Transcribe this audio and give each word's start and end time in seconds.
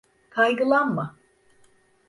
Kaygılanma. 0.29 1.15